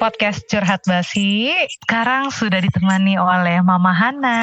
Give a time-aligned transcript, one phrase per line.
[0.00, 1.52] podcast Curhat Basi.
[1.84, 4.40] Sekarang sudah ditemani oleh Mama Hana.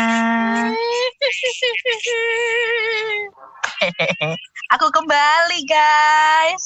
[4.67, 6.65] Aku kembali guys.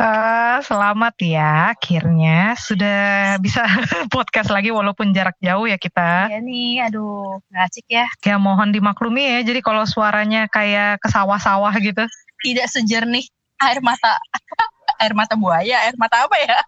[0.00, 3.62] Eh, selamat ya, akhirnya sudah bisa
[4.14, 6.34] podcast lagi walaupun jarak jauh ya kita.
[6.34, 8.10] Ya nih, aduh, asik ya.
[8.26, 12.02] Ya mohon dimaklumi ya, jadi kalau suaranya kayak ke sawah-sawah gitu.
[12.42, 13.22] Tidak sejernih
[13.62, 14.18] air mata
[15.04, 16.58] air mata buaya, air mata apa ya?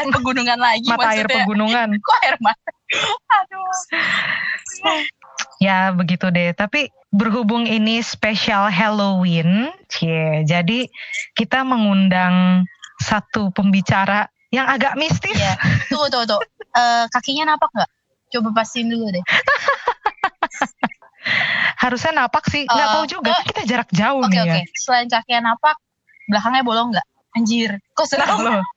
[0.00, 1.44] Air pegunungan lagi Mata air maksudnya.
[1.44, 1.88] pegunungan.
[2.00, 2.70] Kok air mata?
[3.44, 3.70] Aduh.
[5.58, 10.86] Ya begitu deh, tapi berhubung ini spesial Halloween, cie, jadi
[11.32, 12.62] kita mengundang
[12.98, 15.34] satu pembicara yang agak mistis.
[15.34, 15.58] Iya.
[15.88, 16.40] Tuh, tuh, tuh.
[16.68, 17.90] Eh, kakinya napak nggak?
[18.28, 19.24] Coba pastiin dulu deh.
[21.78, 23.32] Harusnya napak sih, nggak Eh, tahu juga.
[23.34, 24.50] kan kita jarak jauh Oke, nih oke.
[24.50, 24.64] ya.
[24.74, 25.76] Selain kakinya napak,
[26.26, 27.06] belakangnya bolong nggak?
[27.36, 28.38] Anjir, kok Nah, serem?
[28.40, 28.62] loh.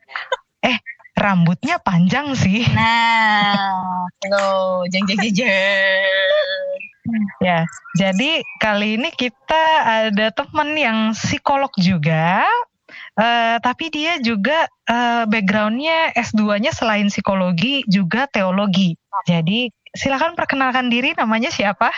[0.62, 0.78] Eh,
[1.22, 2.66] rambutnya panjang sih.
[2.74, 6.30] Nah, lo jeng jeng jeng jeng.
[7.42, 7.66] Ya,
[7.98, 9.64] jadi kali ini kita
[10.06, 12.46] ada teman yang psikolog juga.
[13.18, 18.96] eh, tapi dia juga eh, backgroundnya S2-nya selain psikologi juga teologi.
[19.26, 21.90] Jadi silakan perkenalkan diri namanya siapa?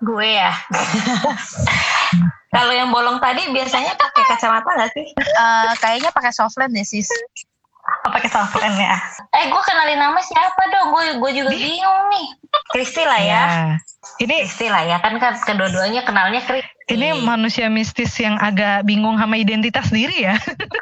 [0.00, 0.50] Gue ya.
[2.56, 5.06] Kalau yang bolong tadi biasanya pakai kacamata nggak sih?
[5.14, 7.06] Eh, kayaknya pakai softland deh sis.
[7.90, 8.96] Oh, pakai softland ya.
[9.34, 10.94] Eh, gue kenalin nama siapa dong?
[10.94, 12.26] Gue gue juga bingung nih.
[12.74, 13.44] Kristi lah ya.
[14.22, 14.96] Ini Kristi lah ya.
[15.02, 16.70] Kan kan kedua-duanya kenalnya Kristi.
[16.90, 20.34] ini manusia mistis yang agak bingung sama identitas diri ya.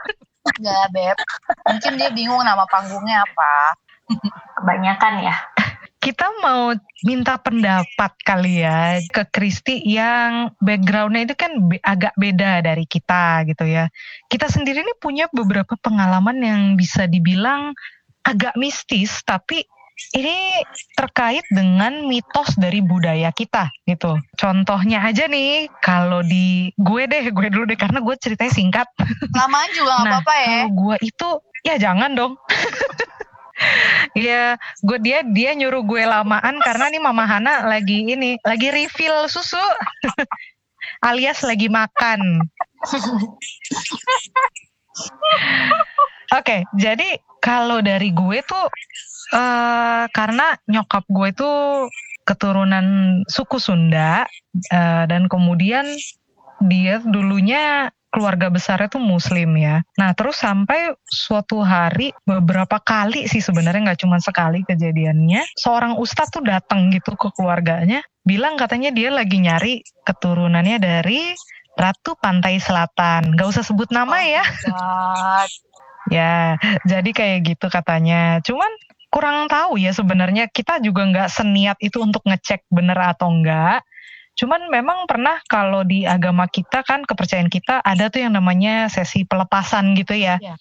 [0.58, 1.16] Enggak, Beb.
[1.68, 3.76] Mungkin dia bingung nama panggungnya apa.
[4.56, 5.36] kebanyakan ya.
[5.98, 6.70] Kita mau
[7.02, 13.42] minta pendapat kali ya ke Kristi yang backgroundnya itu kan be- agak beda dari kita
[13.50, 13.90] gitu ya.
[14.30, 17.74] Kita sendiri ini punya beberapa pengalaman yang bisa dibilang
[18.22, 19.66] agak mistis, tapi
[20.14, 20.62] ini
[20.94, 24.14] terkait dengan mitos dari budaya kita gitu.
[24.38, 28.86] Contohnya aja nih, kalau di gue deh, gue dulu deh karena gue ceritanya singkat.
[29.34, 30.46] Lamaan juga nggak Nah, apa-apa ya.
[30.46, 31.28] Kalau gue itu
[31.66, 32.32] ya jangan dong.
[34.14, 34.54] Iya,
[34.86, 39.58] gue dia dia nyuruh gue lamaan karena nih Mama Hana lagi ini lagi refill susu,
[41.08, 42.38] alias lagi makan.
[46.38, 48.70] Oke, jadi kalau dari gue tuh
[49.28, 51.84] eh karena nyokap gue tuh
[52.24, 54.24] keturunan suku Sunda
[54.72, 55.84] eh, dan kemudian
[56.64, 59.84] dia dulunya keluarga besarnya tuh muslim ya.
[60.00, 66.32] Nah terus sampai suatu hari beberapa kali sih sebenarnya nggak cuma sekali kejadiannya, seorang ustadz
[66.32, 71.32] tuh datang gitu ke keluarganya, bilang katanya dia lagi nyari keturunannya dari
[71.78, 73.38] Ratu Pantai Selatan.
[73.38, 74.44] Gak usah sebut nama ya.
[74.66, 75.50] God.
[76.08, 76.56] Ya,
[76.88, 78.40] jadi kayak gitu katanya.
[78.40, 78.72] Cuman
[79.12, 83.84] kurang tahu ya sebenarnya kita juga nggak seniat itu untuk ngecek bener atau enggak.
[84.38, 89.26] Cuman memang pernah kalau di agama kita kan kepercayaan kita ada tuh yang namanya sesi
[89.26, 90.38] pelepasan gitu ya.
[90.38, 90.54] Iya.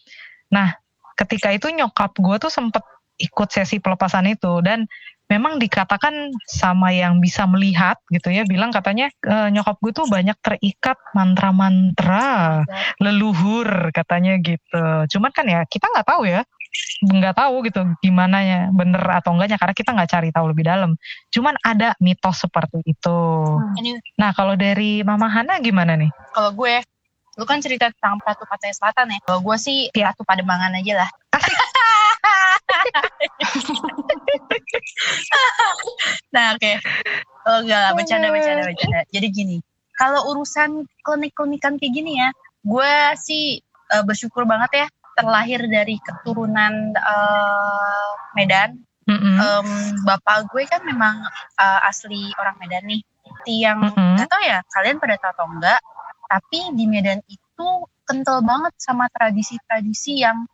[0.49, 0.73] Nah,
[1.13, 2.81] ketika itu nyokap gue tuh sempet
[3.21, 4.85] ikut sesi pelepasan itu dan
[5.27, 10.37] memang dikatakan sama yang bisa melihat gitu ya bilang katanya "E, nyokap gue tuh banyak
[10.39, 12.63] terikat mantra-mantra
[13.03, 14.85] leluhur katanya gitu.
[15.11, 16.47] Cuman kan ya kita nggak tahu ya,
[16.97, 20.97] nggak tahu gitu gimana ya bener atau enggaknya karena kita nggak cari tahu lebih dalam.
[21.29, 23.19] Cuman ada mitos seperti itu.
[23.77, 26.09] Ini Nah kalau dari Mama Hana gimana nih?
[26.33, 26.81] kalau gue,
[27.37, 29.19] lu kan cerita tentang Ratu Pantai Selatan ya.
[29.25, 30.13] Kalau gue sih Iya.
[30.13, 31.09] Ratu Pademangan aja lah.
[36.33, 36.71] nah oke.
[37.47, 38.99] Oh enggak lah, bercanda, bercanda, bercanda.
[39.13, 39.57] Jadi gini,
[39.95, 42.29] kalau urusan klinik-klinikan kayak gini ya,
[42.65, 44.87] gue sih eh, bersyukur banget ya
[45.17, 48.77] terlahir dari keturunan eh, Medan.
[49.07, 49.39] Mm-mm.
[49.39, 49.67] Em,
[50.03, 51.25] bapak gue kan memang
[51.57, 53.01] eh, asli orang Medan nih.
[53.47, 54.15] Yang Mm-mm.
[54.15, 55.79] nggak tahu ya kalian pada tahu atau enggak,
[56.29, 57.67] tapi di Medan itu
[58.07, 60.47] kental banget sama tradisi-tradisi yang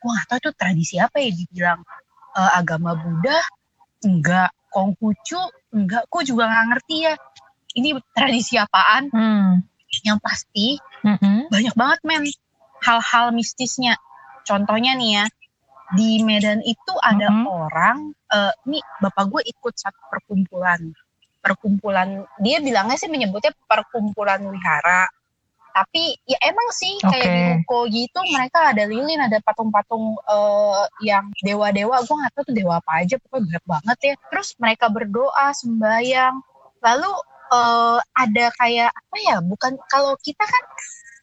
[0.00, 1.80] gue nggak tahu itu tradisi apa ya dibilang
[2.36, 3.38] eh, agama Buddha
[4.04, 5.40] enggak Konghucu
[5.74, 7.14] enggak gue juga nggak ngerti ya
[7.78, 9.62] ini tradisi apaan Hmm.
[10.06, 11.50] yang pasti Mm-mm.
[11.50, 12.22] banyak banget men
[12.80, 13.98] hal-hal mistisnya
[14.50, 15.24] contohnya nih ya
[15.90, 17.44] di Medan itu ada Mhm.
[17.46, 17.96] orang
[18.30, 20.80] eh nih bapak gue ikut satu perkumpulan
[21.40, 22.08] perkumpulan
[22.38, 25.06] dia bilangnya sih menyebutnya perkumpulan wihara
[25.70, 27.30] Tapi ya emang sih kayak Oke.
[27.30, 32.02] di ruko gitu mereka ada lilin, ada patung-patung eh, yang dewa-dewa.
[32.02, 34.14] Gue nggak tahu tuh dewa apa aja, pokoknya banyak banget ya.
[34.34, 36.34] Terus mereka berdoa, sembayang.
[36.82, 37.12] Lalu
[37.54, 39.36] eh, ada kayak apa ya?
[39.46, 40.64] Bukan kalau kita kan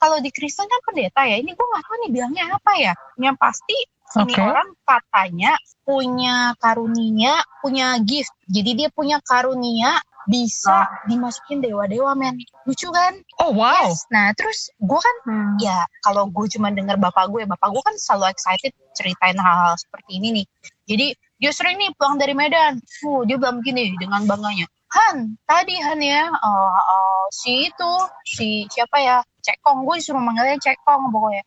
[0.01, 1.37] kalau di Kristen kan pendeta ya.
[1.41, 2.93] Ini gue nggak tahu nih bilangnya apa ya.
[3.19, 3.77] Yang pasti
[4.23, 5.51] ini orang katanya
[5.83, 8.31] punya karunia, punya gift.
[8.47, 12.35] Jadi dia punya karunia bisa dimasukin dewa-dewa men.
[12.67, 13.15] Lucu kan?
[13.39, 13.87] Oh wow.
[13.87, 14.03] Yes.
[14.11, 15.55] Nah terus gue kan Hmm.
[15.59, 20.19] ya kalau gue cuma denger bapak gue, bapak gue kan selalu excited ceritain hal-hal seperti
[20.19, 20.45] ini nih.
[20.87, 21.07] Jadi
[21.37, 26.01] dia sering nih pulang dari Medan, uh, dia bilang gini dengan bangganya, Han, tadi Han
[26.01, 27.93] ya, uh, uh, si itu,
[28.25, 29.17] si siapa ya,
[29.47, 31.43] Cekong, gue disuruh manggilnya Cekong pokoknya.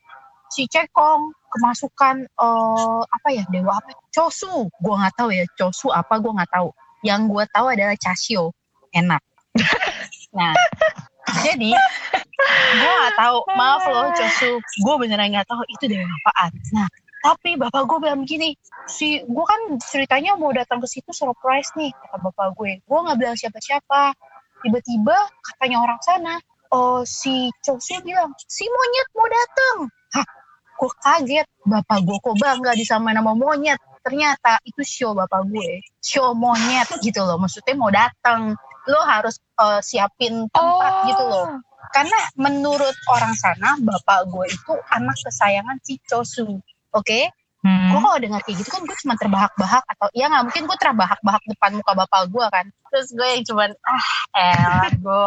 [0.51, 3.93] Si Cekong kemasukan uh, apa ya dewa apa?
[4.09, 6.73] Chosu, gue nggak tahu ya Chosu apa gue nggak tahu.
[7.05, 8.57] Yang gue tahu adalah Chasio,
[8.97, 9.23] enak.
[10.37, 10.55] nah,
[11.45, 11.71] jadi
[12.81, 16.89] gue gak tahu maaf loh Chosu gue beneran gak tahu itu dewa apaan nah
[17.21, 18.57] tapi bapak gue bilang gini
[18.89, 23.19] si gue kan ceritanya mau datang ke situ surprise nih kata bapak gue gue nggak
[23.21, 24.17] bilang siapa-siapa
[24.65, 26.35] tiba-tiba katanya orang sana
[26.71, 29.77] oh si Chosu bilang si monyet mau datang
[30.15, 30.27] hah
[30.81, 31.47] gue kaget.
[31.69, 33.77] Bapak gue kok bangga disamain nama monyet?
[34.01, 35.85] Ternyata itu show bapak gue.
[36.01, 38.57] Show monyet gitu loh maksudnya mau datang
[38.89, 41.07] lo harus eh, siapin tempat Oh.
[41.13, 41.47] gitu loh.
[41.93, 46.49] Karena menurut orang sana bapak gue itu anak kesayangan si Chosu
[46.97, 47.21] oke?
[47.61, 47.93] Hmm.
[47.93, 51.43] gue kalau dengar kayak gitu kan gue cuma terbahak-bahak atau ya nggak mungkin gue terbahak-bahak
[51.45, 52.67] depan muka bapak gue kan.
[52.89, 55.25] Terus gue yang cuman ah elah gue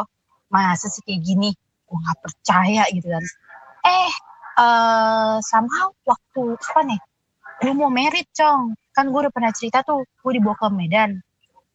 [0.54, 1.50] masa sih kayak gini?
[1.90, 3.24] Gue nggak percaya gitu kan.
[3.90, 4.14] Eh
[4.54, 7.02] eh somehow waktu apa nih
[7.66, 8.78] gue mau merit cong.
[8.94, 11.18] Kan gue udah pernah cerita tuh gue dibawa ke Medan.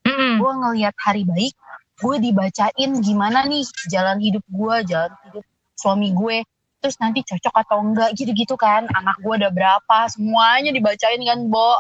[0.08, 0.40] Mm-mm.
[0.40, 1.52] gue ngelihat hari baik
[1.98, 5.44] gue dibacain gimana nih jalan hidup gue jalan hidup
[5.74, 6.46] suami gue.
[6.78, 8.86] Terus nanti cocok atau enggak gitu-gitu kan.
[8.94, 11.74] Anak gue ada berapa semuanya dibacain kan Bo.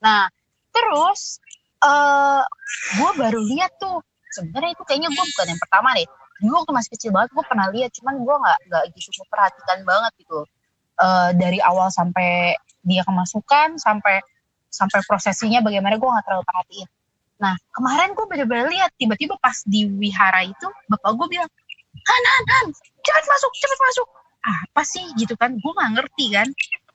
[0.00, 0.26] Nah
[0.72, 1.38] terus
[1.84, 2.42] eh
[2.96, 4.00] gue baru lihat tuh.
[4.28, 6.08] Sebenarnya itu kayaknya gue bukan yang pertama deh
[6.42, 10.12] dulu waktu masih kecil banget gue pernah lihat cuman gue nggak nggak gitu memperhatikan banget
[10.22, 10.40] gitu
[10.98, 14.18] Eh dari awal sampai dia kemasukan sampai
[14.66, 16.88] sampai prosesinya bagaimana gue nggak terlalu perhatiin
[17.38, 21.50] Nah, kemarin gue bener-bener lihat tiba-tiba pas di wihara itu bapak gue bilang,
[21.98, 24.08] Han, Han, Han, cepet masuk, cepet masuk.
[24.42, 25.54] Apa sih gitu kan?
[25.54, 26.48] Gue nggak ngerti kan.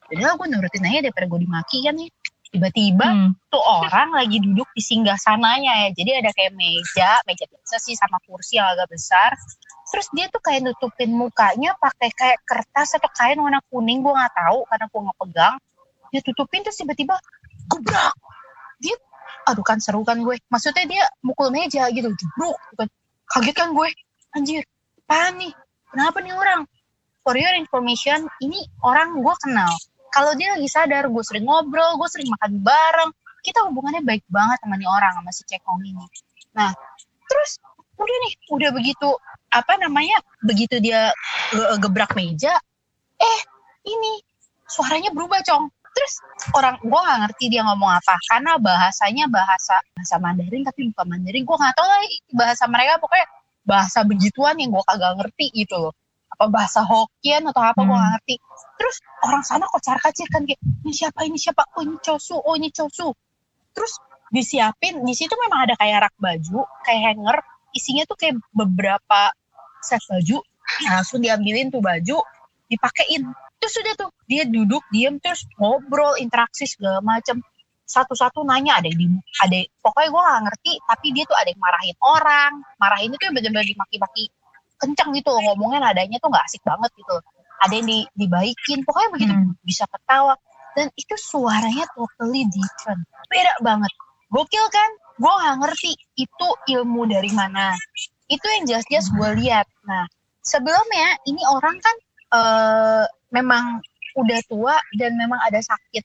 [0.03, 2.07] Padahal gue nurutin aja daripada gue dimaki kan ya.
[2.53, 3.33] Tiba-tiba Hmm.
[3.49, 5.89] tuh orang lagi duduk di singgah sananya ya.
[5.89, 9.33] Jadi ada kayak meja, meja biasa sih sama kursi yang agak besar.
[9.89, 14.05] Terus dia tuh kayak nutupin mukanya pakai kayak kertas atau kain warna kuning.
[14.05, 15.55] Gue nggak tahu karena gue nggak pegang.
[16.13, 17.17] Dia tutupin terus tiba-tiba
[17.73, 18.13] gebrak.
[18.77, 18.95] Dia,
[19.49, 20.37] aduh kan seru kan gue.
[20.45, 22.57] Maksudnya dia mukul meja gitu, jebruk.
[22.77, 22.85] gitu.
[23.33, 23.89] Kaget kan gue.
[24.37, 24.61] Anjir,
[25.09, 25.53] apaan nih?
[25.89, 26.69] Kenapa nih orang?
[27.23, 29.73] For your information, ini orang gue kenal.
[30.13, 33.11] Kalau dia lagi sadar, gue sering ngobrol, gue sering makan bareng.
[33.41, 36.05] Kita hubungannya baik banget sama nih orang, sama si Cekong ini.
[36.53, 36.69] Nah,
[37.25, 37.57] terus
[37.97, 39.09] udah nih, udah begitu,
[39.49, 41.09] apa namanya, begitu dia
[41.49, 42.53] ge- gebrak meja,
[43.17, 43.39] eh
[43.89, 44.21] ini
[44.69, 45.65] suaranya berubah, Cong.
[45.93, 46.13] Terus
[46.57, 51.45] orang gue nggak ngerti dia ngomong apa karena bahasanya bahasa bahasa Mandarin tapi bukan Mandarin
[51.45, 52.01] gue nggak tahu lah
[52.33, 53.27] bahasa mereka pokoknya
[53.61, 55.93] bahasa begituan yang gue kagak ngerti gitu loh
[56.33, 57.93] apa bahasa Hokkien atau apa gue Hmm.
[57.93, 58.35] nggak ngerti.
[58.81, 61.61] Terus orang sana kocar kacir kan kayak ini siapa ini siapa?
[61.77, 63.13] Oh ini Chosu oh ini Chosu.
[63.73, 63.93] Terus
[64.33, 67.37] disiapin di situ memang ada kayak rak baju kayak hanger.
[67.73, 69.29] Isinya tuh kayak beberapa
[69.85, 70.41] set baju.
[70.85, 72.17] Nah, langsung diambilin tuh baju
[72.69, 73.29] dipakein.
[73.61, 77.39] Terus sudah tuh dia duduk diem terus ngobrol interaksi segala macem.
[77.83, 79.07] Satu-satu nanya ada yang di
[79.43, 82.51] ada pokoknya gue gak ngerti tapi dia tuh ada yang marahin orang.
[82.81, 84.23] Marahin itu yang bener-bener dimaki-maki
[84.83, 87.15] kenceng gitu ngomongnya nadanya tuh gak asik banget gitu
[87.63, 89.55] ada yang di, dibaikin pokoknya begitu Hmm.
[89.63, 90.35] bisa ketawa.
[90.73, 93.93] Dan itu suaranya totally different beda banget.
[94.33, 94.89] Gokil kan?
[95.21, 97.71] Gue gak ngerti itu ilmu dari mana.
[98.27, 99.69] Itu yang jelas-jelas gue lihat.
[99.85, 100.09] Nah
[100.41, 101.95] sebelumnya ini orang kan
[102.33, 103.79] eh, memang
[104.17, 106.03] udah tua dan memang ada sakit.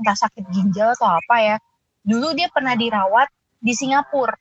[0.00, 1.56] Entah sakit ginjal atau apa ya.
[2.00, 3.28] Dulu dia pernah dirawat
[3.60, 4.34] di Singapura.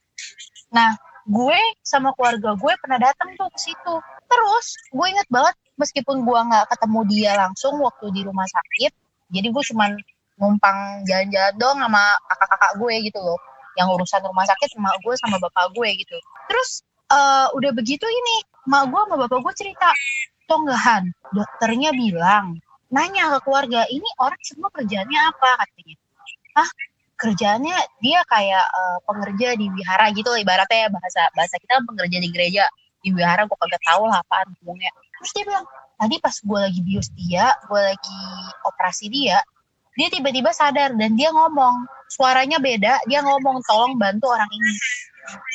[0.72, 0.96] Nah
[1.28, 3.96] gue sama keluarga gue pernah datang tuh ke situ.
[4.30, 8.92] Terus gue inget banget meskipun gue nggak ketemu dia langsung waktu di rumah sakit
[9.30, 9.92] jadi gue cuman
[10.40, 13.40] numpang jalan-jalan dong sama kakak-kakak gue gitu loh.
[13.78, 16.18] Yang urusan rumah sakit sama gue sama bapak gue gitu.
[16.50, 16.70] Terus
[17.14, 18.36] eh, udah begitu ini
[18.68, 19.90] mak gue sama bapak gue cerita
[20.50, 22.58] tonggahan dokternya bilang
[22.90, 25.50] nanya ke keluarga ini orang semua kerjaannya apa?
[25.62, 25.96] katanya.
[26.58, 26.70] Ah
[27.20, 32.18] kerjaannya dia kayak eh, pengerja di wihara gitu lah ibaratnya ya bahasa bahasa kita pengerja
[32.24, 32.66] di gereja.
[33.00, 34.92] Di wihara gue kagak tahu lah apaan ngomongnya.
[35.20, 35.66] Terus dia bilang
[36.00, 38.20] tadi pas gue lagi bius dia gue lagi
[38.64, 39.40] operasi dia
[40.00, 41.88] dia tiba-tiba sadar dan dia ngomong.
[42.10, 44.74] Suaranya beda dia ngomong tolong bantu orang ini.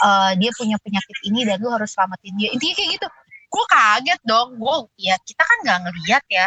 [0.05, 2.49] Eh, dia punya penyakit ini dan lu harus selamatin dia.
[2.53, 3.09] Intinya kayak gitu.
[3.49, 4.49] Gue kaget dong.
[4.61, 6.47] Gue ya kita kan nggak ngeliat ya.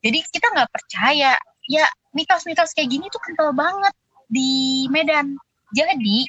[0.00, 1.34] Jadi kita nggak percaya.
[1.64, 1.84] Ya
[2.14, 3.92] mitos-mitos kayak gini tuh kental banget
[4.34, 5.38] di Medan.
[5.70, 6.26] Jadi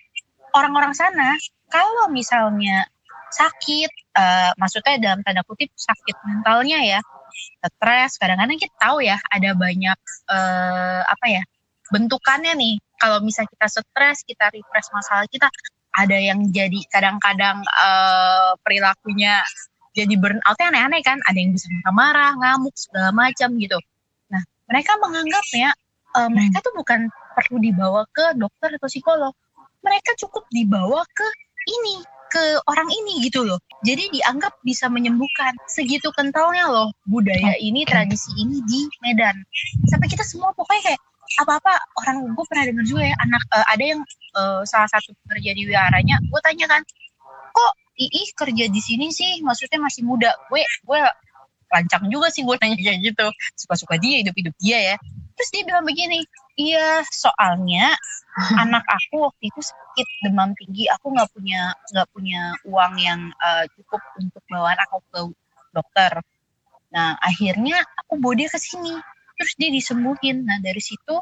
[0.54, 1.34] orang-orang sana
[1.74, 2.86] kalau misalnya
[3.34, 7.00] sakit eh, maksudnya dalam tanda kutip sakit mentalnya ya
[7.66, 10.00] stres kadang-kadang kita tahu ya ada banyak
[10.32, 11.44] eh, apa ya
[11.92, 12.76] bentukannya nih.
[12.96, 15.52] Kalau misalnya kita stres kita repress masalah kita
[15.96, 19.44] ada yang jadi kadang-kadang eh, perilakunya
[19.96, 21.20] jadi burnoutnya aneh-aneh kan.
[21.28, 23.78] Ada yang bisa marah ngamuk segala macam gitu.
[24.32, 25.70] Nah mereka menganggapnya
[26.16, 29.34] eh, mereka tuh bukan perlu dibawa ke dokter atau psikolog.
[29.84, 31.28] Mereka cukup dibawa ke
[31.68, 32.02] ini
[32.32, 33.60] ke orang ini gitu loh.
[33.86, 35.56] Jadi dianggap bisa menyembuhkan.
[35.70, 39.36] Segitu kentalnya loh budaya ini tradisi ini di Medan.
[39.88, 41.02] Sampai kita semua pokoknya kayak
[41.46, 41.74] apa-apa.
[42.02, 44.02] Orang gue pernah dengar juga ya anak eh, ada yang
[44.36, 46.82] eh, salah satu pekerja di wiharanya gue tanya kan
[47.56, 49.40] kok Ii kerja di sini sih?
[49.40, 50.36] Maksudnya masih muda.
[50.52, 51.00] Gue gue
[51.72, 53.28] lancang juga sih gue nanya kayak gitu.
[53.56, 54.98] Suka-suka dia hidup-hidup dia ya
[55.36, 56.24] terus dia bilang begini
[56.56, 57.92] iya soalnya
[58.64, 60.92] anak aku waktu itu sakit demam tinggi.
[60.92, 65.22] Aku nggak punya nggak punya uang yang eh, cukup untuk bawa anak aku ke
[65.72, 66.12] dokter.
[66.92, 69.00] Nah akhirnya aku bawa dia ke sini.
[69.40, 70.44] Terus dia disembuhin.
[70.44, 71.16] Nah dari situ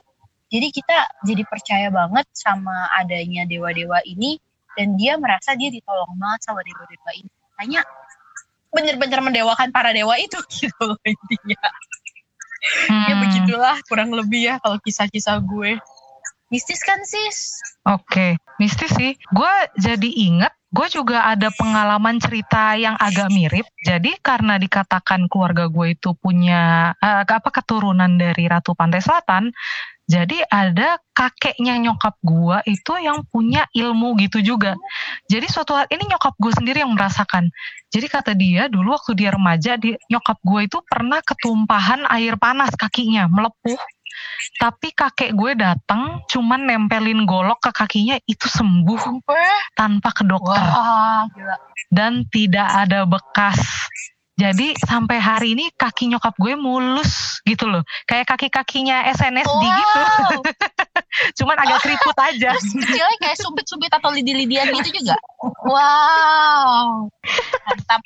[0.49, 4.37] jadi kita jadi percaya banget sama adanya dewa-dewa ini
[4.73, 7.31] dan dia merasa dia ditolong banget sama dewa-dewa ini.
[7.61, 7.81] Hanya
[8.73, 11.61] bener-bener mendewakan para dewa itu gitu loh intinya
[12.89, 15.77] ya Hmm, begitulah kurang lebih ya kalau kisah-kisah gue.
[16.53, 17.59] Mistis kan sis?
[17.89, 19.17] Oke, mistis sih.
[19.33, 23.69] Gue jadi inget, gue juga ada pengalaman cerita yang agak mirip.
[23.85, 29.53] Jadi karena dikatakan keluarga gue itu punya eh, apa keturunan dari Ratu Pantai Selatan,
[30.03, 34.75] jadi ada kakeknya nyokap gue itu yang punya ilmu gitu juga.
[35.31, 37.47] Jadi suatu hal ini nyokap gue sendiri yang merasakan.
[37.87, 42.75] Jadi kata dia dulu waktu dia remaja, di, nyokap gue itu pernah ketumpahan air panas
[42.75, 43.79] kakinya melepuh.
[44.59, 49.23] Tapi kakek gue datang cuman nempelin golok ke kakinya itu sembuh
[49.75, 50.61] tanpa ke dokter
[51.33, 51.55] gila
[51.93, 53.59] dan tidak ada bekas.
[54.33, 57.85] Jadi sampai hari ini kaki nyokap gue mulus gitu loh.
[58.09, 59.99] Kayak kaki-kakinya SNSD gitu.
[60.01, 60.41] wow
[61.37, 62.57] Cuman agak keriput aja.
[62.57, 65.13] terus kecilnya kayak sumpit-sumpit atau lidi-lidian gitu juga
[65.69, 67.05] wow
[67.69, 68.01] mantap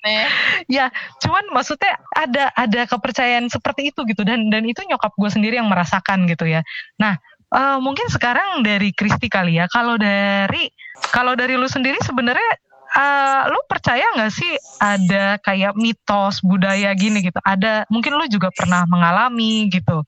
[0.67, 0.91] ya
[1.23, 5.71] Cuman maksudnya ada ada kepercayaan seperti itu gitu dan dan itu nyokap gue sendiri yang
[5.71, 6.59] merasakan gitu ya.
[6.99, 7.15] Nah,
[7.55, 9.71] eh, mungkin sekarang dari Kristi kali ya.
[9.71, 10.67] Kalau dari
[11.15, 12.66] kalau dari lu sendiri sebenarnya
[12.97, 14.51] eh, lu percaya nggak sih
[14.81, 17.37] ada kayak mitos budaya gini gitu?
[17.45, 20.01] Ada mungkin lu juga pernah mengalami gitu.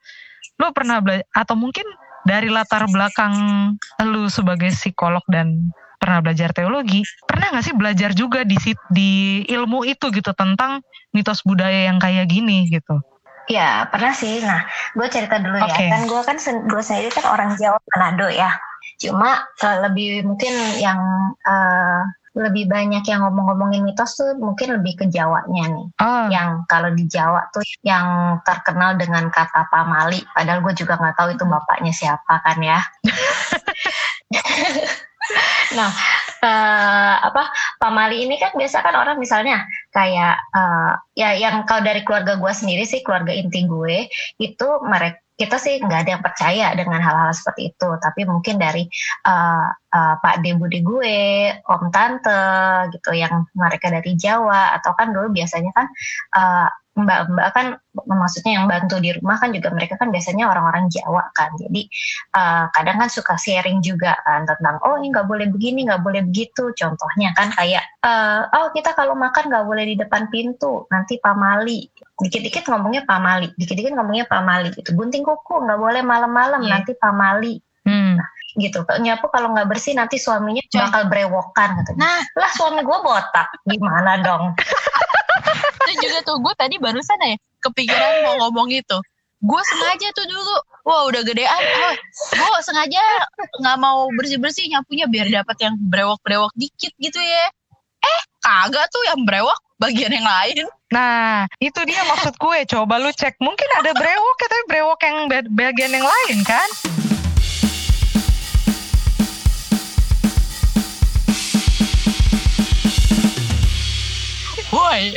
[0.57, 1.85] Lu pernah belajar atau mungkin
[2.27, 3.33] dari latar belakang
[4.03, 9.43] lu sebagai psikolog dan pernah belajar teologi, pernah nggak sih belajar juga di sit- di
[9.51, 10.79] ilmu itu gitu tentang
[11.11, 13.03] mitos budaya yang kayak gini gitu?
[13.49, 14.39] Ya pernah sih.
[14.45, 14.63] Nah,
[14.95, 15.67] gue cerita dulu Oke.
[15.67, 15.89] ya.
[15.91, 16.37] Kan gue kan
[16.69, 18.55] gue sendiri kan orang Jawa Manado ya.
[19.01, 20.99] Cuma eh, lebih mungkin yang
[21.43, 22.01] eh,
[22.37, 25.87] lebih banyak yang ngomong-ngomongin mitos tuh mungkin lebih ke Jawanya nih.
[25.97, 30.21] Oh, Yang kalau di Jawa tuh yang terkenal dengan kata pamali.
[30.33, 32.79] Padahal gue juga nggak tahu itu bapaknya siapa kan ya.
[35.77, 35.89] nah,
[36.41, 37.43] eh, apa
[37.81, 42.53] pamali ini kan biasa kan orang misalnya kayak eh, ya yang kalau dari keluarga gue
[42.53, 47.31] sendiri sih keluarga inti gue itu mereka kita sih nggak ada yang percaya dengan hal-hal
[47.31, 47.89] seperti itu.
[47.95, 48.83] Tapi mungkin dari
[49.23, 51.17] eh, eh, Pak De Budi gue
[51.63, 52.43] Om Tante
[52.91, 55.87] gitu yang mereka dari Jawa atau kan dulu biasanya kan
[56.35, 56.67] eh,
[56.99, 61.51] mbak-mbak kan maksudnya yang bantu di rumah kan juga mereka kan biasanya orang-orang Jawa kan.
[61.55, 61.87] Jadi
[62.35, 66.21] eh, kadang kan suka sharing juga kan tentang oh ini nggak boleh begini nggak boleh
[66.27, 66.75] begitu.
[66.75, 71.87] Contohnya kan kayak eh, oh kita kalau makan nggak boleh di depan pintu nanti pamali
[72.19, 74.91] dikit-dikit ngomongnya pamali dikit-dikit ngomongnya pamali gitu.
[74.93, 76.71] Gunting kuku nggak boleh malam-malam Iya.
[76.75, 77.55] nanti pamali
[77.87, 78.15] hmm.
[78.59, 78.83] gitu.
[78.99, 80.79] Nyapu kalau nggak bersih nanti suaminya Coy.
[80.83, 82.19] bakal brewokan gitu nah.
[82.35, 83.47] Lah suami gue botak.
[83.65, 84.53] Gimana dong
[85.87, 88.97] itu juga tuh gue tadi barusan ya kepikiran mau ngomong itu
[89.39, 91.95] gue sengaja tuh dulu wah udah gedean oh,
[92.35, 92.99] gue sengaja
[93.63, 97.45] nggak mau bersih bersih nyapunya biar dapat yang brewok brewok dikit gitu ya
[98.03, 102.65] eh kagak tuh yang brewok bagian yang lain Nah, itu dia maksud gue.
[102.65, 103.37] Coba lu cek.
[103.37, 106.65] Mungkin ada brewok, ya, tapi brewok yang ba- bagian yang lain kan?
[114.89, 115.13] Woi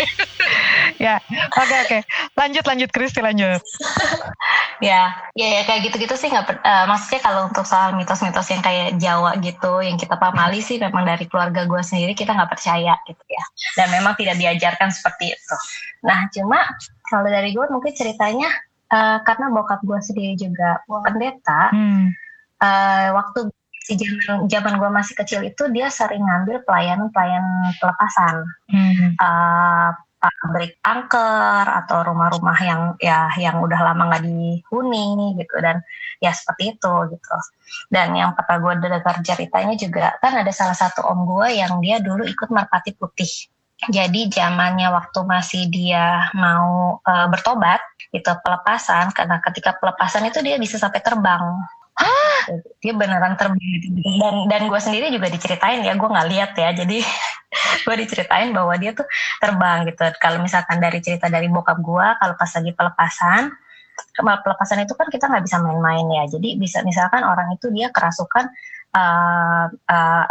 [1.00, 1.17] ya,
[1.57, 1.99] oke oke.
[2.37, 3.64] Lanjut lanjut Kristi lanjut.
[4.83, 8.99] ya ya ya kayak gitu-gitu sih nggak eh, maksudnya kalau untuk soal mitos-mitos yang kayak
[8.99, 13.23] Jawa gitu yang kita pamali sih memang dari keluarga gue sendiri kita nggak percaya gitu
[13.31, 13.45] ya
[13.79, 15.57] dan memang tidak diajarkan seperti itu
[16.02, 16.67] nah cuma
[17.07, 18.50] kalau dari gue mungkin ceritanya
[18.91, 22.11] eh, karena bokap gue sendiri juga pendeta Hmm.
[22.59, 28.34] eh, waktu si zaman zaman gue masih kecil itu dia sering ngambil pelayanan pelayanan pelepasan.
[28.70, 29.08] Hmm.
[29.18, 29.90] eh,
[30.22, 35.82] pabrik angker atau rumah-rumah yang ya yang udah lama nggak dihuni gitu dan
[36.22, 37.36] ya seperti itu gitu.
[37.90, 41.98] Dan yang pernah gue dengar ceritanya juga kan ada salah satu om gue yang dia
[41.98, 43.50] dulu ikut merpati putih.
[43.90, 47.82] Jadi zamannya waktu masih dia mau eh, bertobat
[48.14, 51.42] itu pelepasan karena ketika pelepasan itu dia bisa sampai terbang
[52.82, 53.94] dia beneran terbang gitu.
[54.18, 56.70] dan dan gue sendiri juga diceritain ya gue nggak lihat ya.
[56.75, 56.99] Jadi
[57.87, 59.06] gue diceritain bahwa dia tuh
[59.38, 60.02] terbang gitu.
[60.18, 63.52] Kalau misalkan dari cerita dari bokap gue kalau pas lagi pelepasan
[64.25, 66.25] pelepasan itu kan kita nggak bisa main-main ya.
[66.26, 68.50] Jadi bisa misalkan orang itu dia kerasukan
[68.96, 70.26] eh, eh,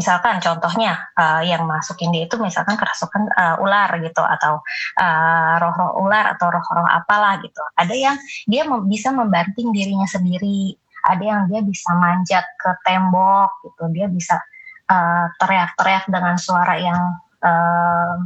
[0.00, 4.64] misalkan contohnya eh, yang masukin dia itu misalkan kerasukan eh, ular gitu atau
[4.96, 7.60] eh, roh-roh ular atau roh-roh apalah gitu.
[7.76, 8.16] Ada yang
[8.48, 10.72] dia bisa membanting dirinya sendiri.
[11.04, 13.92] Ada yang dia bisa manjat ke tembok gitu.
[13.92, 14.40] Dia bisa
[14.88, 17.00] eh, teriak-teriak dengan suara yang
[17.44, 18.16] eh,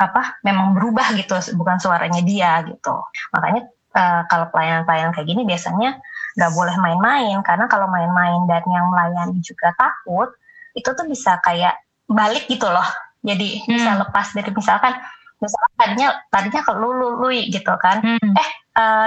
[0.00, 2.96] apa memang berubah gitu bukan suaranya dia gitu.
[3.36, 3.68] Makanya
[4.00, 6.00] eh, kalau pelayanan-pelayanan kayak gini biasanya
[6.40, 7.36] nggak boleh main-main.
[7.44, 10.32] Karena kalau main-main dan yang melayani juga takut
[10.72, 11.76] itu tuh bisa kayak
[12.08, 12.84] balik gitu loh.
[13.22, 14.02] Jadi bisa Hmm.
[14.02, 14.92] lepas dari misalkan
[15.38, 18.02] misalkan tadinya tadinya ke lu lu lu gitu kan.
[18.02, 18.32] Hmm.
[18.38, 18.48] eh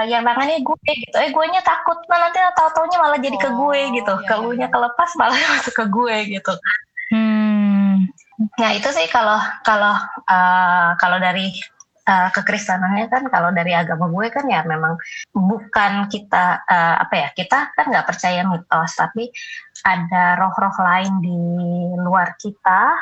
[0.06, 1.16] yang tangannya gue gitu.
[1.18, 1.98] Eh gue nya takut.
[2.06, 4.14] Nah nanti tau taunya malah jadi ke gue Oh, gitu.
[4.14, 6.52] iya, ke iya, lu nya kelepas malah masuk ke gue gitu.
[7.10, 8.06] Hmm.
[8.60, 9.94] nah itu sih kalau kalau
[10.28, 11.50] eh, kalau dari
[12.06, 14.94] eh, kekristenannya kan kalau dari agama gue kan ya memang
[15.34, 19.28] bukan kita eh, apa ya kita kan nggak percaya mitos tapi
[19.84, 21.38] ada roh-roh lain di
[22.00, 22.94] luar kita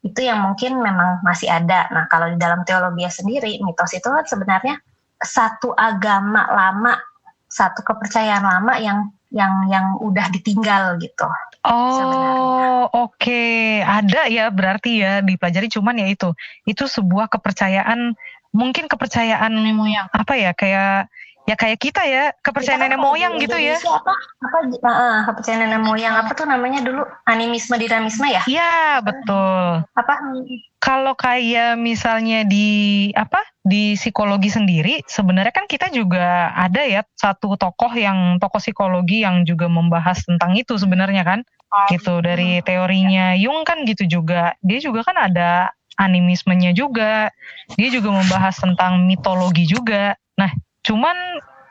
[0.00, 1.84] itu yang mungkin memang masih ada.
[1.92, 4.80] Nah kalau di dalam teologi sendiri mitos itu kan sebenarnya
[5.20, 6.96] satu agama lama,
[7.44, 11.28] satu kepercayaan lama yang yang yang udah ditinggal gitu.
[11.60, 13.42] Oh, oke.
[13.84, 16.32] Ada ya berarti ya dipelajari cuman ya itu.
[16.64, 18.16] Itu sebuah kepercayaan
[18.50, 20.08] mungkin kepercayaan moyang.
[20.10, 21.06] apa ya kayak
[21.50, 23.74] ya kayak kita ya, kepercayaan Kita nenek moyang gitu ya.
[23.82, 24.90] Apa, apa
[25.26, 28.46] kepercayaan nenek moyang apa tuh namanya dulu animisme dinamisme ya?
[28.46, 29.82] Iya, betul.
[29.98, 30.14] Apa?
[30.78, 33.42] Kalau kayak misalnya di apa?
[33.60, 39.44] Di psikologi sendiri sebenarnya kan kita juga ada ya satu tokoh yang tokoh psikologi yang
[39.44, 41.42] juga membahas tentang itu sebenarnya kan.
[41.86, 45.70] gitu dari teorinya Jung kan gitu juga dia juga kan ada
[46.02, 47.30] animismenya juga
[47.78, 50.50] dia juga membahas tentang mitologi juga nah
[50.86, 51.16] cuman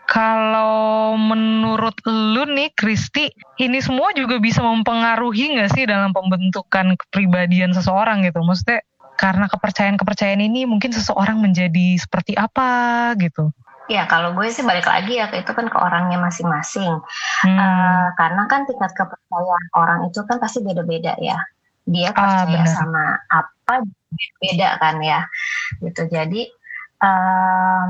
[0.09, 3.29] kalau menurut lu nih Kristi
[3.61, 8.81] ini semua juga bisa mempengaruhi nggak sih dalam pembentukan kepribadian seseorang gitu maksudnya
[9.19, 13.53] karena kepercayaan-kepercayaan ini mungkin seseorang menjadi seperti apa gitu
[13.89, 17.01] Ya kalau gue sih balik lagi ya itu kan ke orangnya masing-masing.
[17.41, 21.41] Hmm, Eh, karena kan tingkat kepercayaan orang itu kan pasti beda-beda ya.
[21.89, 22.69] Dia Ah, percaya benar.
[22.69, 23.73] sama apa
[24.45, 25.25] beda kan ya.
[25.81, 26.05] Gitu.
[26.05, 26.45] Jadi
[27.01, 27.89] em,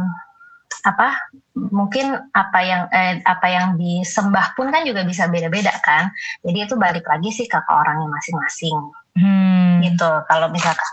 [0.85, 1.11] apa
[1.53, 6.11] mungkin apa yang eh, apa yang disembah pun kan juga bisa beda-beda kan.
[6.45, 8.77] Jadi itu balik lagi sih ke orangnya masing-masing
[9.19, 10.09] hmm, gitu.
[10.25, 10.87] Kalau misalkan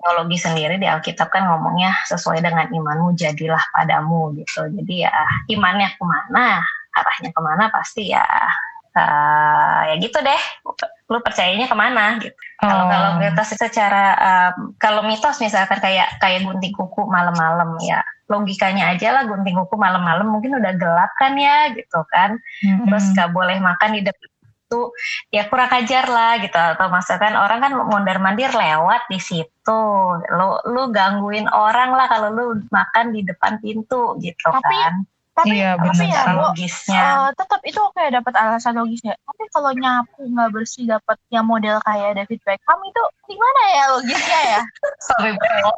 [0.00, 4.64] teologi sendiri di Alkitab kan ngomongnya sesuai dengan imanmu jadilah padamu gitu.
[4.70, 5.12] Jadi ya
[5.50, 6.62] imannya ke mana,
[6.94, 8.24] arahnya ke mana pasti ya
[8.96, 10.42] eh, ya gitu deh.
[11.06, 12.34] Lu percayanya ke mana gitu.
[12.56, 12.90] Kalau Oh.
[12.90, 19.14] kalau kita secara eh, kalau mitos misalkan kayak kayak gunting kuku malam-malam ya logikanya aja
[19.14, 22.40] lah gunting kuku malam-malam mungkin udah gelap kan ya gitu kan.
[22.64, 24.28] Hmm, terus gak boleh makan di depan
[24.66, 24.90] itu
[25.30, 26.58] ya kurang ajar lah gitu.
[26.58, 29.82] Atau maksudkan orang kan mondar mandir lewat di situ.
[30.34, 35.52] Lu lu gangguin orang lah kalau lu makan di depan pintu gitu Tapi, kan Tapi,
[35.52, 39.12] Iya, tapi benar ya, logisnya eh, tetap itu kayak dapat alasan logisnya.
[39.20, 44.40] Tapi kalau nyapu nggak bersih dapat yang model kayak David Beckham itu gimana ya logisnya
[44.56, 44.60] ya?
[45.12, 45.76] sorry banget.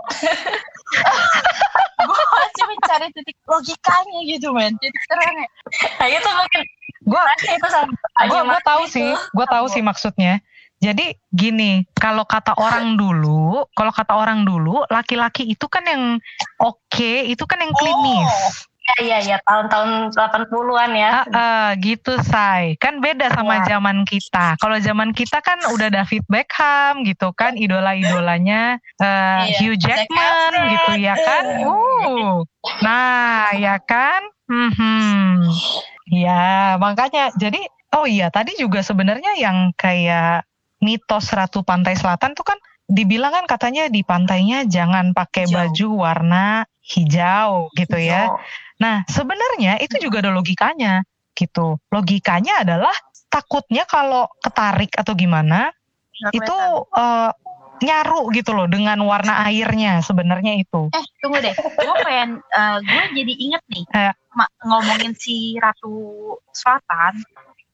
[2.08, 4.72] Gue masih mencari titik logikanya gitu men.
[4.78, 5.48] Titik terangnya.
[5.98, 6.62] nah itu mungkin
[7.08, 7.92] Gua itu sama
[8.28, 8.94] gue gue tahu itu.
[9.00, 10.42] sih gue tahu sih maksudnya
[10.78, 16.04] jadi gini kalau kata orang dulu kalau kata orang dulu laki-laki itu kan yang
[16.60, 21.10] oke itu kan yang klinis Iya, iya, tahun-tahun 80-an ya.
[21.12, 23.76] Ah, ah, gitu say kan beda sama Iya.
[23.76, 24.56] zaman kita.
[24.56, 30.68] Kalau zaman kita kan udah David Beckham gitu kan idola-idolanya eh, Iya, Hugh Jackman Zac
[30.72, 31.44] gitu ya kan.
[31.60, 31.68] Efron.
[31.68, 32.36] uh.
[32.80, 34.24] Nah ya kan?
[34.48, 35.52] Hmm
[36.08, 37.60] ya makanya jadi
[37.92, 40.48] oh iya tadi juga sebenarnya yang kayak
[40.80, 42.56] mitos Ratu Pantai Selatan tuh kan
[42.88, 45.52] dibilang kan katanya di pantainya jangan pakai Hijau.
[45.52, 46.44] baju warna
[46.80, 48.32] hijau gitu ya.
[48.32, 48.40] Oh,
[48.78, 51.02] Nah, sebenarnya itu juga ada logikanya
[51.34, 51.78] gitu.
[51.90, 52.94] Logikanya adalah
[53.28, 55.70] takutnya kalau ketarik atau gimana
[56.18, 56.58] Nggak itu
[56.98, 57.30] eh,
[57.78, 60.90] nyaru gitu loh dengan warna airnya sebenarnya itu.
[60.90, 61.54] Eh, tunggu deh.
[61.54, 64.12] Gue pengen, eh, gue jadi inget nih, Eh.
[64.66, 67.22] ngomongin si Ratu Selatan,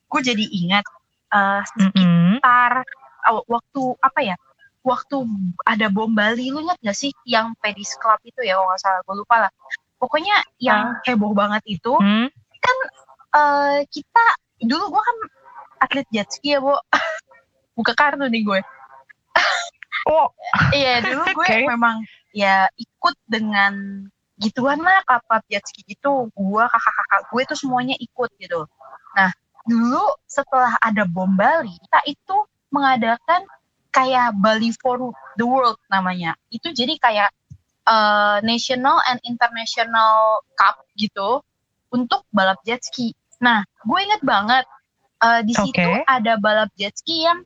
[0.09, 0.85] gue jadi inget
[1.35, 2.39] eh, Mm-mm.
[2.39, 2.85] sekitar
[3.33, 4.37] oh, waktu apa ya?
[4.85, 5.17] Waktu
[5.65, 9.01] ada bom Bali, lu inget gak sih yang Pedis Club itu ya, kalau nggak salah,
[9.01, 9.53] gue lupa lah.
[10.05, 12.29] Pokoknya yang heboh banget itu, Hmm,
[13.33, 14.25] eh, kita
[14.61, 15.17] dulu gue kan
[15.81, 16.77] atlet jet ski ya, bu.
[17.81, 18.61] Buka kartu nih gue.
[20.05, 20.29] Oh,
[20.77, 21.65] Iya dulu gue Oke.
[21.65, 22.05] memang
[22.37, 24.05] ya ikut dengan
[24.37, 26.29] gituan lah klub jet ski gitu.
[26.37, 28.69] Gue kakak-kakak gue tuh semuanya ikut gitu.
[29.17, 29.33] Nah
[29.65, 32.37] dulu setelah ada bom Bali, kita itu
[32.69, 33.49] mengadakan
[33.89, 36.37] kayak Bali for the World namanya.
[36.53, 37.33] Itu jadi kayak
[37.87, 41.45] eh, national and international cup gitu
[41.93, 43.13] untuk balap jet ski.
[43.41, 44.65] Nah gue inget banget
[45.23, 46.05] eh, di situ Oke.
[46.09, 47.45] ada balap jet ski yang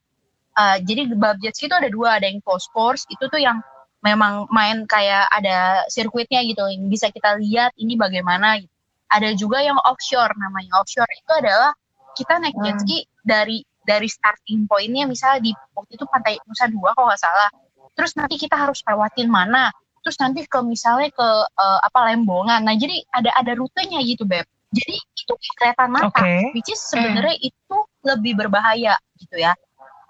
[0.58, 3.62] Uh, jadi balap jet ski itu ada dua, ada yang close course, itu tuh yang
[4.02, 8.74] memang main kayak ada sirkuitnya gitu, yang bisa kita lihat ini bagaimana gitu.
[9.06, 10.82] Ada juga yang offshore namanya.
[10.82, 11.70] Offshore itu adalah
[12.18, 12.82] kita naik jet Hmm.
[12.82, 17.48] ski dari dari starting pointnya misalnya di waktu itu pantai Nusa Dua kalau nggak salah.
[17.94, 19.70] Terus nanti kita harus lewatin mana?
[20.04, 22.64] Terus nanti ke misalnya ke uh, apa Lembongan.
[22.64, 24.46] Nah jadi ada ada rutenya gitu beb.
[24.68, 26.52] Jadi itu kelihatan mata oke.
[26.52, 29.56] which is sebenarnya itu lebih berbahaya gitu ya.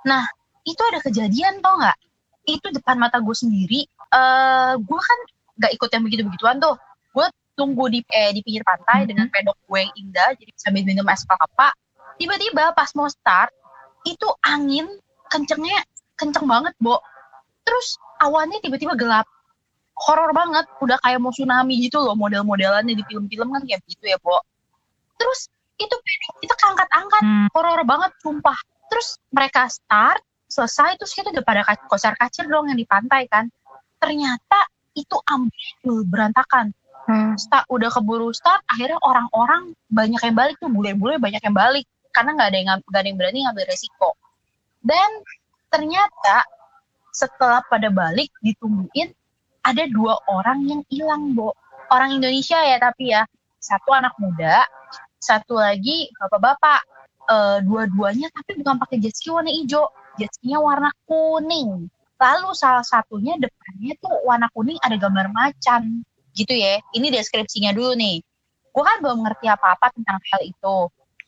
[0.02, 0.26] Nah
[0.62, 1.98] itu ada kejadian tau nggak?
[2.44, 3.86] Itu depan mata gue sendiri.
[4.08, 5.18] eh gue kan
[5.60, 6.74] nggak ikut yang begitu begituan tuh.
[7.12, 9.08] Gue tunggu di eh, di pinggir pantai Mhm.
[9.10, 11.74] dengan pedok gue yang indah, jadi sambil minum es kelapa.
[12.16, 13.50] Tiba-tiba pas mau start
[14.06, 14.86] itu angin
[15.28, 15.82] kencengnya
[16.16, 16.98] kenceng banget, Bo.
[17.66, 19.28] Terus awannya tiba-tiba gelap.
[19.98, 24.18] Horor banget, udah kayak mau tsunami gitu loh model-modelannya di film-film kan kayak gitu ya,
[24.22, 24.38] Bo.
[25.18, 25.94] Terus itu
[26.42, 27.22] kita keangkat-angkat.
[27.22, 28.58] Hmm, horor banget sumpah.
[28.90, 33.46] Terus mereka start selesai terus kita udah pada kocar kacir dong yang di pantai kan.
[34.02, 36.74] Ternyata itu ambil berantakan.
[37.08, 37.34] Hmm.
[37.40, 41.86] Sta- udah keburu start akhirnya orang-orang banyak yang balik tuh bule-bule banyak yang balik.
[42.10, 44.10] Karena nggak ada yang nggak ada yang berani ngambil resiko.
[44.82, 45.10] Dan
[45.68, 46.46] ternyata
[47.12, 49.14] setelah pada balik ditungguin
[49.68, 51.52] ada dua orang yang hilang bo.
[51.92, 53.28] Orang Indonesia ya tapi ya.
[53.58, 54.64] Satu anak muda
[55.18, 56.80] satu lagi bapak-bapak.
[57.28, 59.84] Eh, dua-duanya tapi bukan pakai jet ski warna hijau.
[60.16, 61.92] Jet warna kuning.
[62.18, 66.02] Lalu salah satunya depannya tuh warna kuning ada gambar macan.
[66.32, 66.80] Gitu ya.
[66.96, 68.24] Ini deskripsinya dulu nih.
[68.72, 70.78] Gue kan belum ngerti apa-apa tentang hal itu.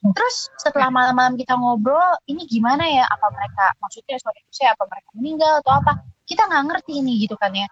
[0.00, 3.04] Terus setelah malam-malam kita ngobrol ini gimana ya?
[3.04, 5.92] Apa mereka maksudnya sorry to say, apa mereka meninggal atau apa?
[6.24, 7.68] Kita nggak ngerti nih gitu kan ya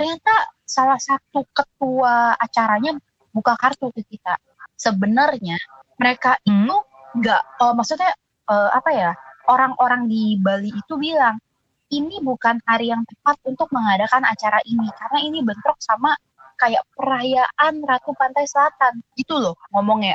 [0.00, 0.34] ternyata
[0.64, 2.96] salah satu ketua acaranya
[3.36, 4.40] buka kartu ke kita
[4.80, 5.60] sebenarnya
[6.00, 6.64] mereka Hmm.
[6.64, 6.76] itu
[7.20, 8.10] nggak eh, maksudnya
[8.48, 9.10] eh, apa ya
[9.52, 11.36] orang-orang di Bali itu bilang
[11.92, 16.16] ini bukan hari yang tepat untuk mengadakan acara ini karena ini bentrok sama
[16.56, 20.14] kayak perayaan Ratu Pantai Selatan gitu loh ngomongnya.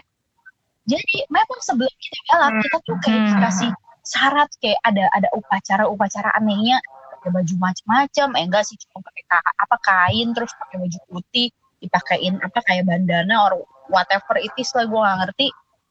[0.88, 3.30] Jadi memang sebelum kita balap kita tuh kayak Hmm.
[3.38, 3.71] dikasih
[4.06, 6.78] syarat kayak ada ada upacara-upacara anehnya
[7.25, 11.49] pakai baju macem-macem, eh enggak sih cuma pakai ka- apa kain terus pakai baju putih
[11.81, 15.47] dipakein apa kayak bandana or whatever it is lah gue nggak ngerti.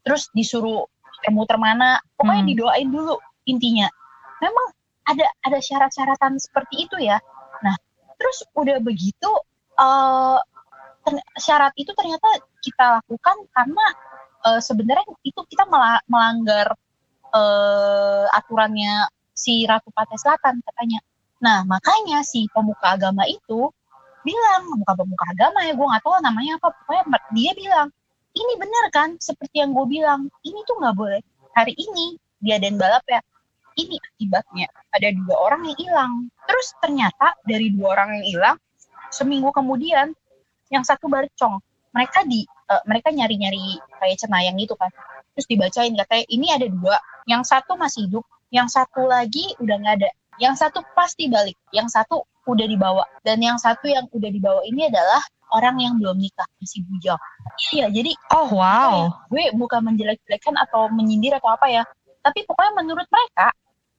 [0.06, 0.86] Terus disuruh
[1.34, 2.50] muter mana pokoknya Hmm.
[2.54, 3.18] didoain dulu
[3.50, 3.90] intinya.
[4.38, 4.66] Memang
[5.10, 7.18] ada ada syarat-syaratan seperti itu ya.
[7.66, 7.74] Nah
[8.14, 9.30] terus udah begitu
[11.02, 12.30] ter- syarat itu ternyata
[12.62, 13.86] kita lakukan karena
[14.46, 16.78] eh, sebenarnya itu kita mela- melanggar
[17.34, 21.02] eh, aturannya si Ratu Pantai Selatan katanya
[21.44, 23.68] nah makanya si pemuka agama itu
[24.24, 26.68] bilang bukan pemuka agama ya gue nggak tahu namanya apa.
[26.72, 27.88] Pokoknya dia bilang
[28.34, 31.20] ini benar kan seperti yang gue bilang ini tuh nggak boleh.
[31.52, 33.20] Hari ini diadain balap ya
[33.76, 34.66] ini akibatnya.
[34.96, 36.12] Ada dua orang yang hilang.
[36.48, 38.56] Terus ternyata dari dua orang yang hilang
[39.12, 40.16] seminggu kemudian
[40.72, 41.60] yang satu balik cong.
[41.94, 43.64] Mereka di eh, mereka nyari nyari
[44.00, 44.90] kayak cenayang gitu kan.
[45.36, 46.96] Terus dibacain katanya ini ada dua
[47.28, 50.10] yang satu masih hidup yang satu lagi udah nggak ada
[50.42, 53.04] Yang satu pasti balik, yang satu udah dibawa.
[53.24, 55.22] Dan yang satu yang udah dibawa ini adalah
[55.54, 57.20] orang yang belum nikah, masih bujang.
[57.72, 59.08] Iya, jadi Oh wow.
[59.30, 61.82] gue bukan menjelek-jelekan atau menyindir atau apa ya.
[62.24, 63.52] Tapi pokoknya menurut mereka,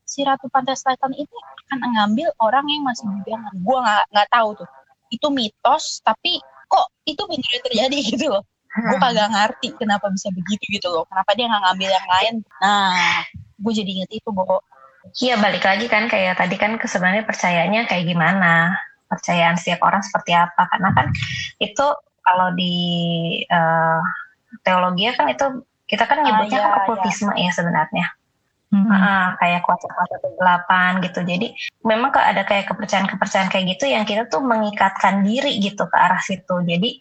[0.04, 3.54] si Ratu Pantai Selatan ini akan mengambil orang yang masih bujangan.
[3.64, 4.70] Gue nggak nggak tahu tuh.
[5.14, 8.44] Itu mitos, tapi kok itu beneran terjadi gitu loh.
[8.76, 11.08] Gue kagak ngerti kenapa bisa begitu gitu loh.
[11.08, 12.34] Kenapa dia nggak ngambil yang lain.
[12.60, 13.24] Nah,
[13.56, 14.60] gue jadi inget itu, Bo.
[15.14, 18.74] Iya balik lagi kan kayak tadi kan sebenarnya percayanya kayak gimana?
[19.06, 20.66] Percayaan setiap orang seperti apa?
[20.72, 21.08] Karena kan
[21.62, 21.86] itu
[22.26, 22.76] kalau di
[23.46, 24.02] eh,
[24.66, 25.46] teologi kan itu
[25.86, 28.08] kita kan Ah, nyebutnya iya, kan okultisme ya sebenarnya.
[28.74, 28.90] Mm-mm.
[28.90, 31.22] Ah, kayak kuasa-kuasa kegelapan gitu.
[31.22, 31.48] Jadi
[31.86, 36.56] memang ada kayak kepercayaan-kepercayaan kayak gitu yang kita tuh mengikatkan diri gitu ke arah situ.
[36.66, 36.98] Jadi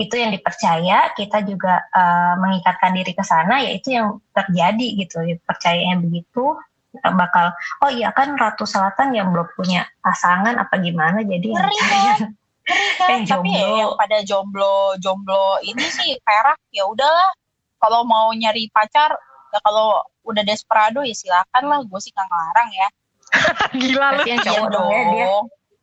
[0.00, 6.00] itu yang dipercaya kita juga eh, mengikatkan diri ke sana yaitu yang terjadi gitu percayanya
[6.00, 6.56] begitu
[6.94, 7.48] bakal
[7.80, 11.88] oh iya kan Ratu Selatan yang belum punya pasangan apa gimana jadi yang Ngeri cari
[11.88, 12.04] kan?
[12.04, 12.20] yang-
[12.62, 13.08] Ngeri kan?
[13.08, 17.32] Yang Tapi ya yang pada jomblo, jomblo ini sih perak ya udahlah.
[17.76, 19.10] Kalau mau nyari pacar,
[19.48, 21.78] ya kalau udah desperado ya silakan lah.
[21.82, 22.88] Gue sih nggak ngelarang ya.
[23.80, 24.22] Gila lu.
[24.22, 25.28] yang Iya cowok dong ya dia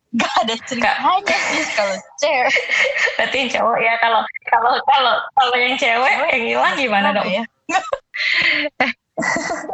[0.09, 2.53] Gak ada ceritanya sih kalau cewek.
[3.19, 7.43] berarti yang cowok ya kalau kalau kalau kalau yang cewek yang hilang gimana dong ya?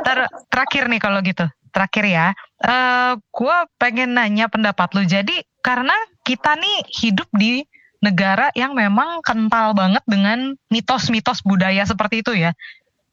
[0.03, 1.45] Ter- terakhir nih kalau gitu.
[1.71, 2.27] Terakhir ya.
[2.55, 5.03] eh gue pengen nanya pendapat lu.
[5.03, 7.67] Jadi karena kita nih hidup di
[7.99, 12.55] negara yang memang kental banget dengan mitos-mitos budaya seperti itu ya.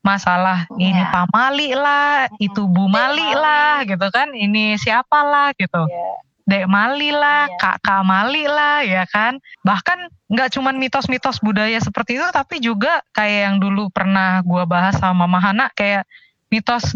[0.02, 1.10] Masalah ini Iya.
[1.10, 3.38] pamali lah, itu Bu Mali Mali.
[3.38, 4.30] lah gitu kan.
[4.30, 5.86] Ini siapa lah gitu.
[5.86, 6.10] Iya.
[6.52, 7.56] Dek Mali lah, Iya.
[7.56, 9.40] Kakak Mali lah, ya kan.
[9.64, 15.00] Bahkan nggak cuman mitos-mitos budaya seperti itu, tapi juga kayak yang dulu pernah gua bahas
[15.00, 16.04] sama Mahana, kayak
[16.52, 16.92] mitos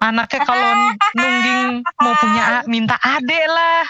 [0.00, 0.72] anaknya kalau
[1.12, 3.84] nungging mau punya minta adek lah.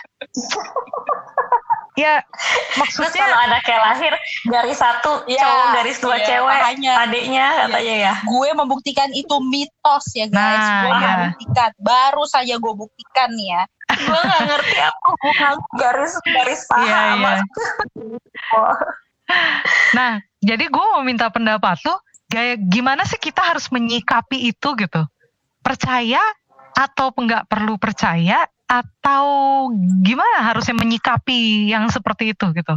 [1.98, 4.12] ya terus maksudnya kalau anaknya lahir
[4.48, 6.92] garis satu Iya, cowok garis dua iya, cewek makanya.
[7.04, 10.64] adiknya katanya ya Gue membuktikan itu mitos ya guys.
[10.64, 11.08] Nah, gue iya.
[11.12, 11.70] membuktikan.
[11.82, 13.62] Baru saja gue buktikan nih ya.
[13.96, 17.42] Gue nggak ngerti apa hubungan garis garis paha Iya, sama iya.
[19.94, 21.94] Nah, jadi gue mau minta pendapat lu,
[22.26, 25.02] kayak gimana sih kita harus menyikapi itu gitu?
[25.62, 26.18] Percaya
[26.74, 29.24] atau nggak perlu percaya atau
[30.02, 32.74] gimana harusnya menyikapi yang seperti itu gitu?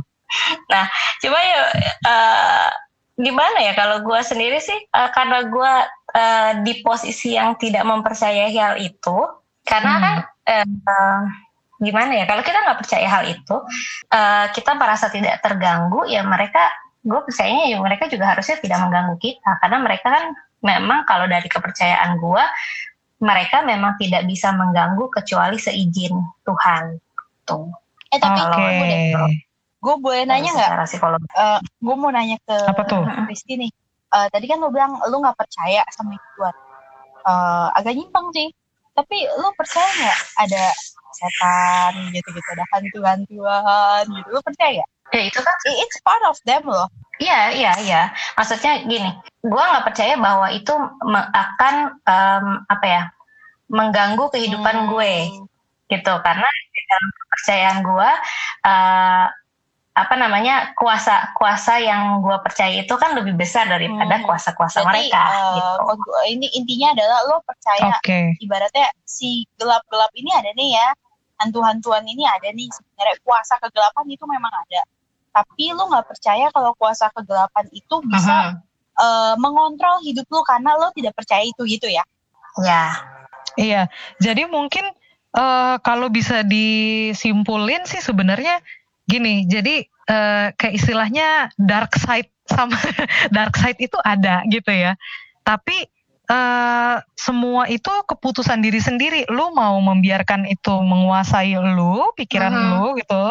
[1.22, 1.62] Cuma ya
[2.06, 2.70] eh,
[3.18, 5.74] gimana ya kalau gue sendiri sih eh, karena gue
[6.14, 9.18] eh, di posisi yang tidak mempercayai hal itu
[9.66, 10.04] karena Hmm.
[10.06, 11.22] kan eh, eh,
[11.84, 13.56] gimana ya kalau kita nggak percaya hal itu
[14.12, 16.72] eh, kita merasa tidak terganggu ya mereka
[17.04, 20.24] gue percayanya ya mereka juga harusnya tidak mengganggu kita karena mereka kan
[20.64, 22.44] memang kalau dari kepercayaan gue
[23.20, 26.16] mereka memang tidak bisa mengganggu kecuali seizin
[26.48, 26.96] Tuhan
[27.44, 27.68] tuh
[28.14, 28.78] Eh tapi Kalau Oke.
[28.78, 29.02] gue deh,
[29.82, 30.86] gue boleh nanya nggak?
[30.86, 33.02] psikologi Eh, gue mau nanya ke Apa tuh?
[33.26, 33.72] Rizky nih.
[34.14, 36.54] Eh, tadi kan lo bilang lo nggak percaya sama gituan.
[37.26, 38.54] Eh, agak nyimpang sih.
[38.94, 40.66] Tapi lo percaya nggak ada
[41.14, 44.28] setan gitu-gitu, ada hantu-hantuan gitu.
[44.34, 44.84] Lo percaya?
[45.14, 46.90] ya itu kan It's part of them loh.
[47.22, 48.02] Iya, iya, iya.
[48.34, 49.10] Maksudnya gini,
[49.46, 50.74] gua nggak percaya bahwa itu
[51.34, 53.04] akan em, apa ya
[53.70, 54.90] mengganggu kehidupan Hmm.
[54.90, 55.14] gue,
[55.94, 56.14] gitu.
[56.26, 56.48] Karena
[56.90, 58.12] dalam kepercayaan gua
[58.66, 59.26] eh,
[59.94, 64.26] apa namanya kuasa kuasa yang gua percaya itu kan lebih besar daripada Hmm.
[64.26, 65.94] kuasa-kuasa Jadi mereka, eh, gitu.
[66.34, 68.34] ini intinya adalah lo percaya Oke.
[68.42, 70.90] ibaratnya si gelap-gelap ini ada nih ya
[71.38, 74.82] hantu-hantuan ini ada nih sebenarnya kuasa kegelapan itu memang ada
[75.30, 78.54] tapi lu nggak percaya kalau kuasa kegelapan itu bisa Mhm.
[78.94, 82.02] eh, mengontrol hidup lu karena lo tidak percaya itu gitu ya
[82.62, 82.94] Ya,
[83.58, 83.82] Iya,
[84.18, 84.86] jadi mungkin
[85.34, 88.62] eh, kalau bisa disimpulin sih sebenarnya
[89.06, 89.46] gini.
[89.46, 92.76] Jadi eh, kayak istilahnya dark side sama
[93.36, 94.96] dark side itu ada gitu ya.
[95.44, 95.88] Tapi
[96.24, 99.28] eh, semua itu keputusan diri sendiri.
[99.28, 102.64] Lu mau membiarkan itu menguasai lu, pikiran Mhm.
[102.72, 103.24] lu gitu,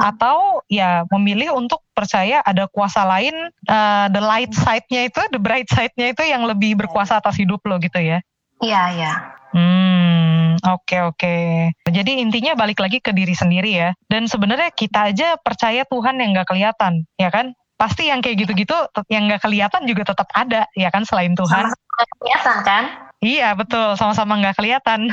[0.00, 3.32] atau ya memilih untuk percaya ada kuasa lain,
[3.68, 7.76] eh, the light side-nya itu, the bright side-nya itu yang lebih berkuasa atas hidup lo
[7.76, 8.20] gitu ya.
[8.60, 9.12] iya, iya.
[9.50, 11.36] Hmm, oke oke.
[11.90, 13.90] Jadi intinya balik lagi ke diri sendiri ya.
[14.06, 17.50] Dan sebenarnya kita aja percaya Tuhan yang nggak kelihatan, ya kan?
[17.74, 18.76] Pasti yang kayak gitu-gitu,
[19.10, 21.02] yang nggak kelihatan juga tetap ada, ya kan?
[21.02, 21.66] Selain Tuhan.
[21.72, 22.84] Sama-sama kelihatan kan?
[23.20, 25.12] Iya betul, sama-sama nggak kelihatan.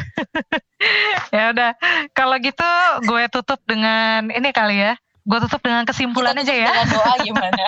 [1.36, 1.72] ya udah,
[2.16, 2.70] kalau gitu
[3.04, 4.94] gue tutup dengan ini kali ya.
[5.28, 6.72] Gue tutup dengan kesimpulan Kita aja tutup ya.
[6.72, 7.64] dengan doa gimana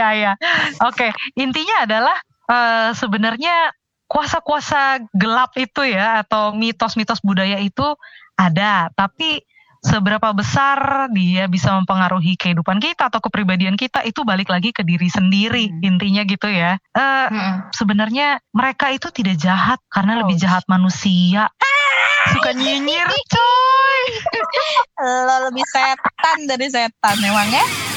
[0.00, 0.32] ya ya.
[0.88, 3.70] Oke, intinya adalah eh, sebenarnya
[4.06, 7.84] kuasa-kuasa gelap itu ya atau mitos-mitos budaya itu
[8.36, 9.40] ada, tapi
[9.82, 15.10] seberapa besar dia bisa mempengaruhi kehidupan kita atau kepribadian kita itu balik lagi ke diri
[15.10, 15.82] sendiri Hmm.
[15.82, 16.78] intinya gitu ya.
[16.94, 17.72] Eh Mm-mm.
[17.74, 20.42] sebenarnya mereka itu tidak jahat karena lebih Oh.
[20.46, 21.50] jahat manusia.
[22.30, 24.02] Suka nyinyir coy.
[25.02, 27.91] Lo lebih setan dari setan emangnya.